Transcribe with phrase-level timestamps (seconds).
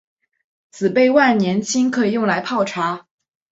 [0.71, 3.05] 紫背万年青可以用来泡茶。